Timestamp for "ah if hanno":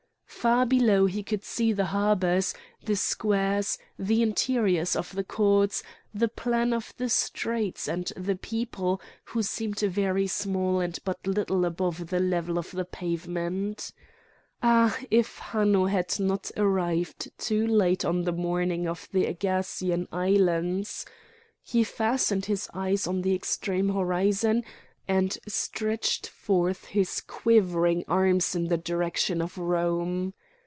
14.63-15.85